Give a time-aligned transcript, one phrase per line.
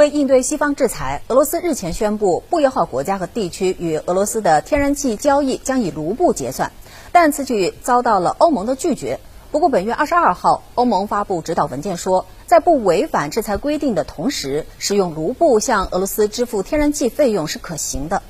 [0.00, 6.72] 为应对西方制裁俄罗斯日前宣布不友好国家和地区与俄罗斯的天然气交易将以卢布结算
[7.12, 9.20] 但此举遭到了欧盟的拒绝。
[9.50, 18.22] 不过本月二十二号欧盟发布指导文件说在不违反制裁规定的同时使用卢布向俄罗斯支付天然气费用是可行的。